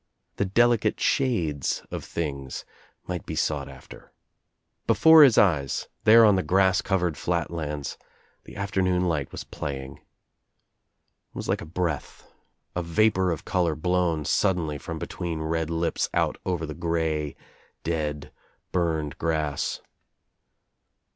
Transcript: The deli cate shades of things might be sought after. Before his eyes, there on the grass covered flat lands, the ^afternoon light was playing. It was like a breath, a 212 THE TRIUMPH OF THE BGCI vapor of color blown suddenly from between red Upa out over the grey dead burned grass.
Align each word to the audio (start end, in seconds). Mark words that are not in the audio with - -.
The 0.37 0.45
deli 0.45 0.79
cate 0.79 0.99
shades 0.99 1.85
of 1.91 2.03
things 2.03 2.65
might 3.05 3.23
be 3.23 3.35
sought 3.35 3.69
after. 3.69 4.11
Before 4.87 5.21
his 5.21 5.37
eyes, 5.37 5.89
there 6.05 6.25
on 6.25 6.35
the 6.35 6.41
grass 6.41 6.81
covered 6.81 7.15
flat 7.17 7.51
lands, 7.51 7.99
the 8.45 8.55
^afternoon 8.55 9.03
light 9.07 9.31
was 9.31 9.43
playing. 9.43 9.97
It 9.99 11.35
was 11.35 11.47
like 11.47 11.61
a 11.61 11.65
breath, 11.67 12.23
a 12.75 12.81
212 12.81 12.87
THE 12.87 12.95
TRIUMPH 12.95 12.95
OF 12.95 12.95
THE 12.95 12.95
BGCI 13.03 13.05
vapor 13.05 13.31
of 13.31 13.45
color 13.45 13.75
blown 13.75 14.25
suddenly 14.25 14.77
from 14.79 14.97
between 14.97 15.39
red 15.41 15.69
Upa 15.69 15.99
out 16.15 16.37
over 16.47 16.65
the 16.65 16.73
grey 16.73 17.35
dead 17.83 18.31
burned 18.71 19.19
grass. 19.19 19.81